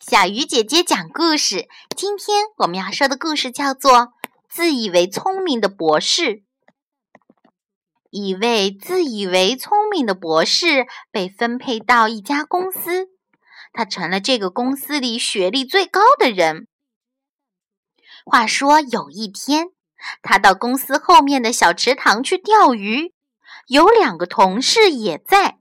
[0.00, 1.68] 小鱼姐姐讲故事。
[1.96, 3.92] 今天我们要说的故事叫做
[4.48, 6.22] 《自以为聪明的博士》。
[8.10, 13.08] 一位自以为聪明的博士被分配到一家公司，
[13.72, 16.68] 他成了这个公司里学历最高的人。
[18.24, 19.68] 话说有一天，
[20.22, 23.12] 他到公司后面的小池塘去钓鱼，
[23.66, 25.58] 有两个同事也在。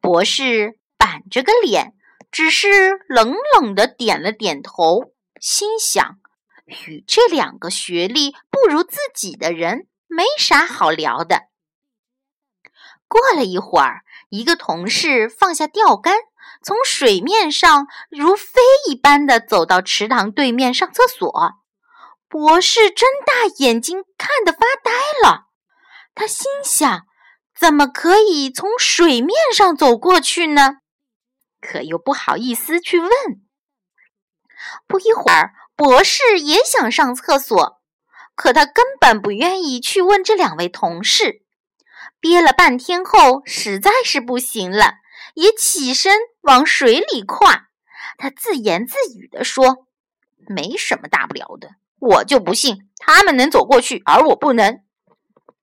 [0.00, 1.94] 博士板着个脸。
[2.30, 6.18] 只是冷冷的点了点头，心想：
[6.66, 11.44] 与这两个学历不如自己的人没啥好聊的。
[13.08, 16.14] 过了一会儿，一个同事放下钓竿，
[16.62, 21.52] 从水面上如飞一般的走到池塘对面上厕所。
[22.28, 24.92] 博士睁大眼睛看得发呆
[25.26, 25.46] 了，
[26.14, 27.06] 他心想：
[27.58, 30.80] 怎么可以从水面上走过去呢？
[31.68, 33.10] 可又不好意思去问。
[34.86, 37.82] 不一会儿，博士也想上厕所，
[38.34, 41.42] 可他根本不愿意去问这两位同事。
[42.20, 44.94] 憋了半天后，实在是不行了，
[45.34, 47.68] 也起身往水里跨。
[48.16, 49.86] 他自言自语地说
[50.48, 54.80] ：“没什么大不了的，我就不信他们能走过去，而我不能。”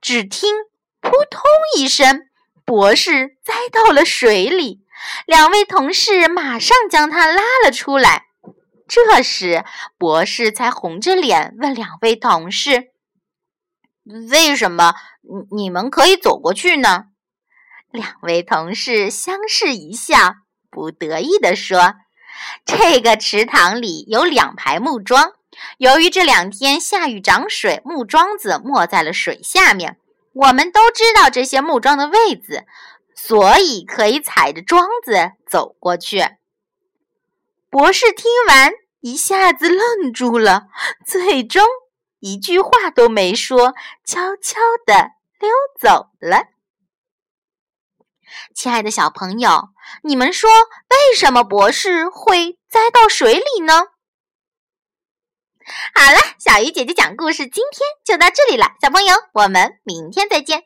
[0.00, 0.54] 只听
[1.02, 1.42] “扑通”
[1.76, 2.28] 一声，
[2.64, 4.86] 博士栽到了水里。
[5.26, 8.26] 两位同事马上将他拉了出来。
[8.88, 9.64] 这时，
[9.98, 12.88] 博士才红着脸问两位同事
[14.30, 14.94] ：“为什么
[15.50, 17.04] 你你们可以走过去呢？”
[17.92, 20.16] 两位同事相视一笑，
[20.70, 21.96] 不得意地说
[22.64, 25.32] ：“这个池塘里有两排木桩，
[25.76, 29.98] 由于这两天下雨涨水，木桩子没在了水下面。
[30.32, 32.66] 我们都知道这些木桩的位置。”
[33.20, 36.24] 所以可以踩着桩子走过去。
[37.68, 40.68] 博士听完，一下子愣住了，
[41.04, 41.66] 最终
[42.20, 43.74] 一句话都没说，
[44.04, 46.44] 悄悄地溜走了。
[48.54, 49.70] 亲爱的小朋友，
[50.04, 50.48] 你们说
[50.88, 53.74] 为什么博士会栽到水里呢？
[55.92, 60.64] 好了，小鱼姐姐讲故事今天就到这里了，小朋友，我们明天再见。